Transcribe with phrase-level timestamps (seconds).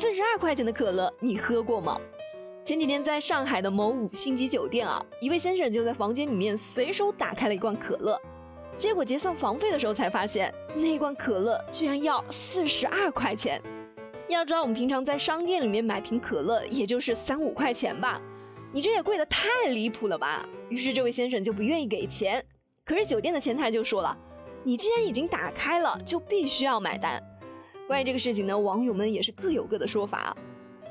[0.00, 2.00] 四十二块钱的可乐，你喝过吗？
[2.62, 8.16] 前几天在上海的某五星级酒店啊，一位先生就在房间里面随手打开了一罐可乐，
[8.76, 13.60] 结果结算房费的时候才发现，那罐可乐居然要四十二块钱。
[14.28, 18.22] 要知道我们平常在商店里面买瓶可乐也就是三五块钱吧，
[18.72, 20.48] 你这也贵得太离谱了吧？
[20.68, 22.44] 于是这位先生就不愿意给钱，
[22.84, 24.16] 可是酒店的前台就说了，
[24.62, 27.20] 你既然已经打开了，就必须要买单。
[27.88, 30.36] 关于这个事情呢，网友们也是各有各的说法，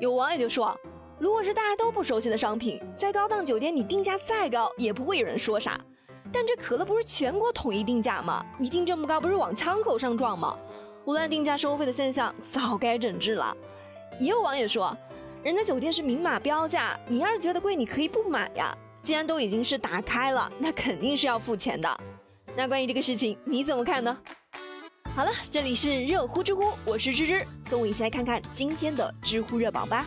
[0.00, 0.74] 有网友就说。
[1.18, 5.78] 如果是大家都不熟悉的商品，在高档酒店你定价再高也不会有人说啥。
[6.32, 8.42] 但这可乐不是全国统一定价吗？
[8.58, 10.56] 你定这么高不是往枪口上撞吗？
[11.04, 13.54] 胡乱定价收费的现象早该整治了。
[14.18, 14.96] 也有网友说，
[15.42, 18.74] 人家酒店是明码标价，你要是觉得贵，你可以不买呀。
[19.02, 22.00] 既然都已经是打开了，那肯定是要付钱的。
[22.56, 24.16] 那关于这个事情你怎么看呢？
[25.18, 30.06] 好了，这里是热乎知乎，我是芝芝，跟我一起来看看今天的知乎热榜吧。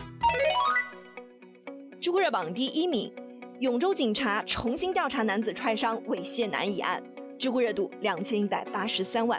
[2.00, 3.12] 知乎热榜第一名，
[3.60, 7.02] 永州警察重新调查男子踹伤猥亵男一案，
[7.38, 9.38] 知乎热度两千一百八十三万。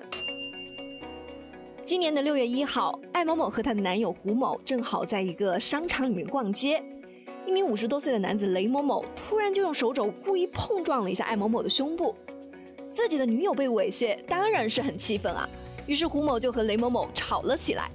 [1.83, 6.83] 今年的六月一号，艾某某和她的男友胡某正好在一个商场里面逛街，
[7.47, 12.15] 一名五十多岁的男子雷某某突然就用手肘故意碰撞了一下艾某某的胸部，
[12.91, 15.49] 自己的女友被猥亵，当然是很气愤啊，
[15.85, 17.89] 于是胡某就和雷某某吵了起来，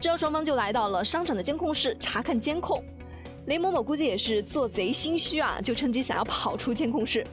[0.00, 2.82] 之后双方就来到了商场的监控室查看监控。
[3.46, 7.26] 雷某某估计也是做贼心虚啊，就趁机想要跑出监控室。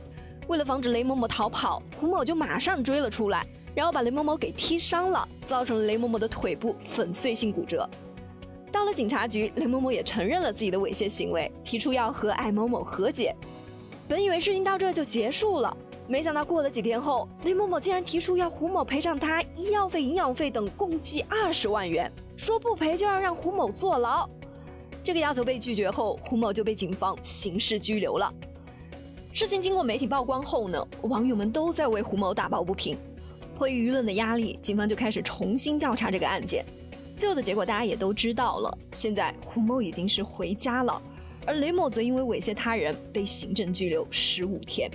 [0.48, 3.45] 为了防止雷某某逃跑，胡某就马上追了出来，
[3.76, 7.88] 然后把雷某某给踢伤了，造成了雷某某的腿部粉碎性骨折。
[8.72, 13.36] 到了警察局，雷某某也承认了自己的猥亵行为，提出要和艾某某和解。
[14.08, 15.76] 本以为事情到这就结束了，
[16.10, 24.28] 没想到过了几天后，雷某某竟然提出要胡某赔偿他医药费、营养费等共计二十万元，说不赔就要让胡某坐牢。
[25.04, 28.34] 这个要求被拒绝后，胡某就被警方刑事拘留了。
[29.34, 32.98] 事情经过媒体曝光后呢，网友们都在为胡某打抱不平。
[33.58, 36.64] 迫于舆论的压力，警方就开始重新调查这个案件。
[37.17, 41.02] 最后的结果大家也都知道了，现在胡某已经是回家了，
[41.46, 44.90] 而雷某则因为猥亵他人被行政拘留十五天。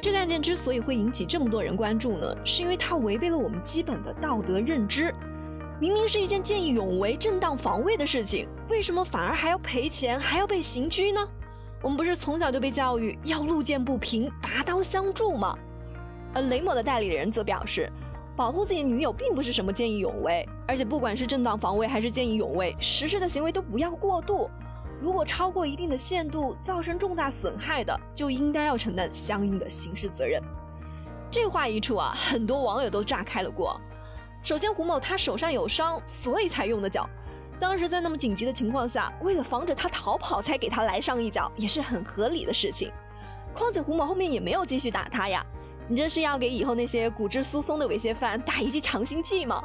[0.00, 5.12] 这个案件之所以会引起这么多人关注呢，是因为它违背了我们基本的道德认知。
[5.80, 11.20] 明明是一件见义勇为、正当防卫的事情，为什么反而还要赔钱，还要被刑拘呢？
[11.82, 15.56] 我们不是从小就被教育要路见不平，拔刀相助吗？
[16.32, 17.90] 而雷某的代理人则表示，
[18.36, 24.48] 保护自己女友并不是什么见义勇为，而且不管是正当防卫还是见义勇为，实施的行为都不要过度。
[25.00, 30.42] 如果超过一定的限度，造成重大损害的，就应该要承担相应的刑事责任。
[31.30, 33.80] 这话一出啊，很多网友都炸开了锅。
[34.42, 37.08] 首先，胡某他手上有伤，所以才用的脚。
[37.60, 42.90] 当时在那么紧急的情况下，为了防止他逃跑，才给他来上一脚，也是很合理的事情。
[43.52, 45.44] 况且胡某后面也没有继续打他呀，
[45.88, 49.62] 你这是要给以后那些骨质疏松的猥亵犯打一剂强心剂吗？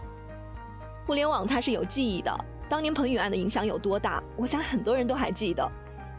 [1.06, 5.72] 互联网它是有记忆的，当年彭宇案的影响有多大，我想很多人都还记得。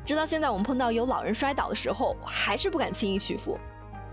[0.06, 3.59] 直到现在，我们碰到有老人摔倒的时候，还是不敢轻易屈服。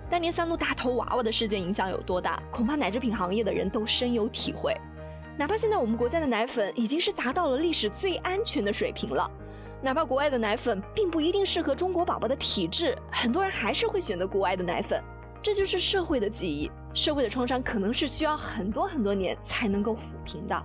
[0.10, 4.76] 当年三鹿大头娃娃的事件影响有多大，恐怕奶制品行业的人都深有体会。
[5.38, 9.30] 哪怕现在我们国家的奶粉已经是达到了历史最安全的水平了，
[9.80, 15.00] 哪怕国外的奶粉并不一定适合中国宝宝的体质，很多人还是会选择国外的奶粉。
[15.44, 20.60] 这就是社会的记忆，社会的创伤可能是需要很多很多年才能够抚平的。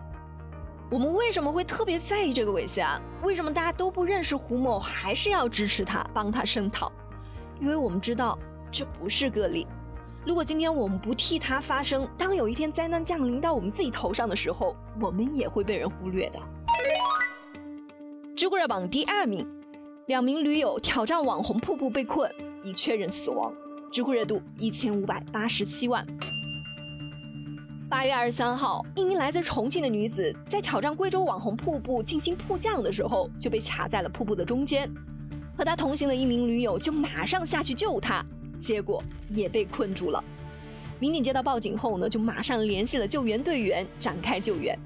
[0.88, 3.02] 我们为什么会特别在意这个猥亵案？
[3.22, 6.91] 为什么大家都不认识胡某，还是要支持他，帮他声讨？
[7.60, 8.38] 因为我们知道。
[8.69, 9.66] 这不是个例。
[10.26, 16.38] 如果今天我们不替他发声，当有一天灾难降临到我们自己头上的时候，我们也会被人忽略的。
[18.36, 19.48] 知乎热榜第二名，
[20.08, 22.30] 两名驴友挑战网红瀑布被困，
[22.62, 23.50] 已确认死亡。
[23.91, 26.04] 知乎热度一千五百八十七万。
[27.88, 34.92] 八月二十三号，一名来自重庆的女子在挑战贵州网红瀑布进行瀑降的时候，就被卡在了瀑布的中间，
[35.56, 38.24] 和她同行的一名驴友就马上下去救她。
[38.59, 40.22] 结果也被困住了。
[40.98, 44.77] 民警接到报警后呢，就马上联系了救援队员展开救援。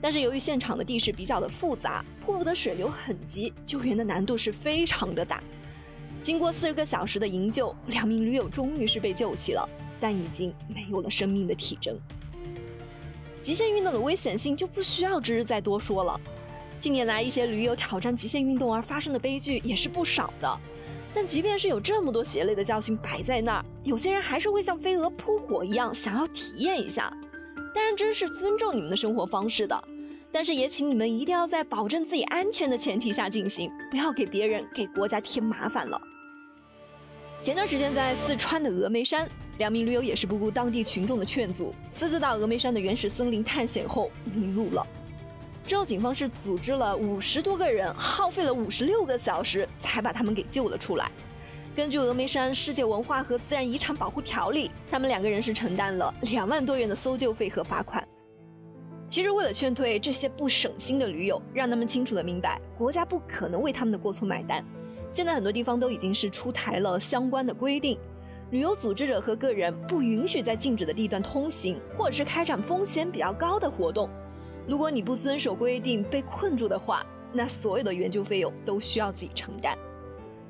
[0.00, 5.40] 但是由于现场的地势比较的复杂，瀑布的水流很急，救援的难度是非常的大。
[6.20, 9.68] 经过四十个小时的营救，两名驴友终于是被救起了，
[10.00, 11.96] 但已经没有了生命的体征。
[13.42, 16.20] 极限运动的危险性就不需要芝芝再多说了。
[16.78, 20.60] 近年来，一些驴友挑战极限运动而发生的悲剧也是不少的。
[21.12, 27.12] 但即便是有这么多血泪的教训摆在那儿，有些人还是会像飞蛾扑火一样想要体验一下。
[27.74, 29.82] 当然，真是尊重你们的生活方式的。
[30.32, 36.00] 但是也请你们一定要在保证自己安全的前提下进行，不要给别人给国家添麻烦了。
[37.42, 39.26] 前段时间在四川的峨眉山，
[39.56, 44.86] 两名驴友也是不顾当地群众的劝阻，私自到峨眉山的原始森林探险后迷路了。
[45.66, 51.10] 之后警方是组织了五十多个人，耗费了五十六个小时才把他们给救了出来。
[51.74, 58.06] 根据峨眉山世界文化和自然遗产保护条例，他们两个人是承担了两万多元的搜救费和罚款。
[59.08, 64.62] 其实为了劝退这些不省心的驴友，让他们清楚的明白，国家不可能为他们的过错买单。
[65.12, 67.98] 现在很多地方都已经是出台了相关的规定，
[68.50, 74.08] 旅游组织者和个人不允许在禁止的地段通行，或者是开展风险比较高的活动。
[74.66, 79.76] 如果你不遵守规定被困住的话，那所有的援救费用都需要自己承担。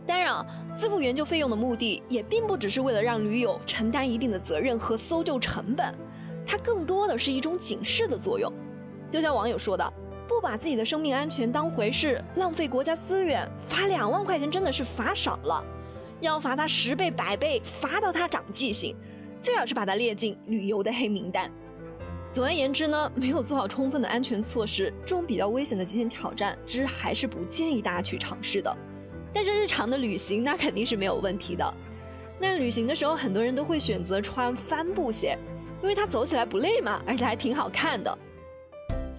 [0.06, 5.94] 当然啊，自付援救费用的目的也并不只是为了让驴友承担一定的责任和搜救成本。
[6.46, 8.52] 它更多的是一种警示的作用，
[9.08, 9.92] 就像网友说的，
[10.30, 15.64] 不把自己的生命安全当回事，浪费国家资源，罚两万块钱真的是罚少了，
[16.20, 18.94] 要罚他十倍百倍，罚到他长记性，
[19.40, 21.50] 最好是把他列进旅游的黑名单。
[22.30, 28.72] 总而言之呢，没有做好充分的安全措施，这种比较危险的极限挑战，之还是不建议大家去尝试的。
[29.34, 31.74] 但是日常的旅行那肯定是没有问题的。
[32.38, 35.36] 那旅行的时候，很多人都会选择穿帆布鞋。
[35.82, 38.16] 因为它走起来不累嘛，而且还挺好看的。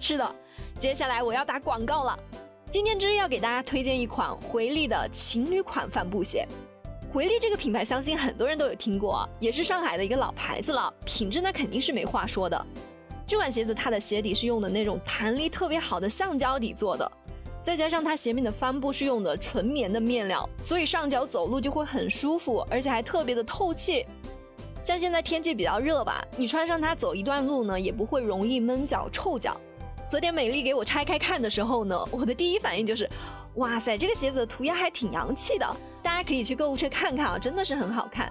[0.00, 0.36] 是的，
[0.78, 2.18] 接下来我要打广告了。
[2.70, 6.46] 今天之要给大家推荐一款回力的情侣款帆布鞋。
[7.12, 12.66] 回力这个品牌，相信很多人都有听过，也是上海的一个老牌子了，品质那肯定是没话说的。
[13.26, 17.12] 这款鞋子它的鞋底是用的那种弹力特别好的橡胶底做的，
[17.62, 24.06] 再加上它鞋面的帆布是用的纯棉的面料，所以上脚走路就会很舒服，而且还特别的透气。
[24.82, 29.60] 像现在天气比较热吧，你穿上它走一段路呢，也不会容易闷脚、臭脚。
[30.12, 33.08] 昨天美丽给我拆开看的时候呢，我的第一反应就是，
[33.54, 35.66] 哇塞，这个鞋子的涂鸦还挺洋气的。
[36.02, 38.30] 大家可以去购物车看看啊，真的是很好看。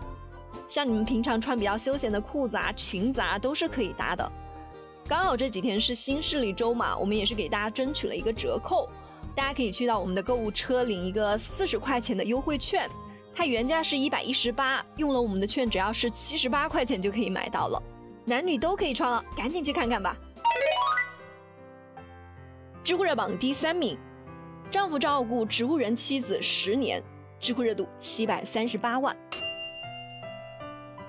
[0.70, 4.32] 像你们平常穿比较休闲的裤子啊、裙子啊，都是可以搭的。
[5.08, 8.88] 刚好这几天是新势力周嘛，我们也是给大家争取了一个折扣，
[9.36, 12.88] 大家可以去到我们的购物车领一个四十块钱的优惠券。
[13.34, 17.82] 它原价是一百一十八，用了我们的券，只要是七十八块钱就可以买到了，
[18.24, 20.16] 男女都可以穿了，赶紧去看看吧。
[22.84, 23.96] 知乎热榜第三名，
[24.72, 27.02] 丈夫照顾植物人妻子十年，
[27.40, 29.16] 知乎热度七百三十八万。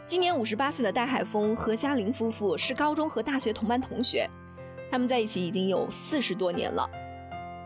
[0.05, 4.29] 今年五十八岁的戴海峰、何嘉玲夫妇是高中和大学同班同学，
[4.91, 6.87] 他们在一起已经有四十多年了。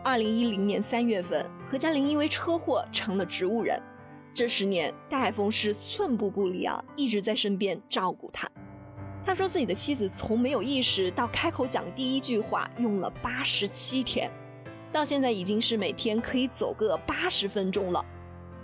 [0.05, 3.77] 二零一零年三月份，何嘉玲因为车祸成了植物人。
[4.33, 8.49] 这十年，戴海峰是寸步不离啊，一直在身边照顾她。
[9.27, 14.31] 他说自己的妻子从没有意识到开口讲第一句话用了八十七天，
[14.89, 18.03] 到现在已经是每天可以走个八十分钟了。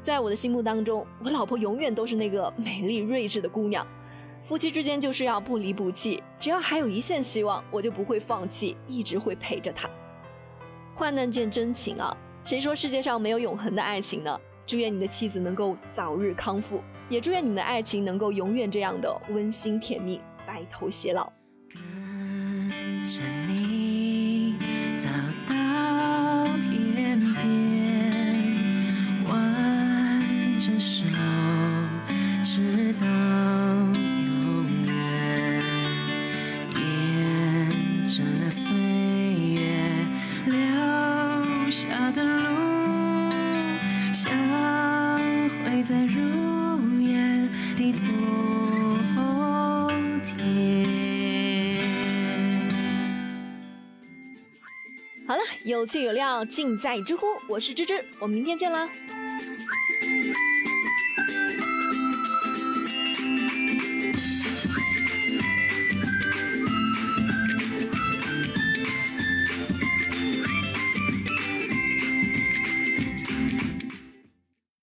[0.01, 3.86] 在我的心目当中，我老婆永远都是那个美丽睿智的姑娘。
[4.42, 9.89] 夫妻之间就是要不离不弃，只要还有一线希望，我就不会放弃，一直会陪着她。
[10.95, 14.39] 患难见真情啊，谁说世界上没有永恒的爱情呢？
[14.66, 21.31] 祝愿你的妻子能够早日康复，也祝愿你的爱情能够永远这样的温馨甜蜜，白头偕老。
[55.64, 58.90] 有趣有料尽在知乎，我是芝芝，我们明天见啦。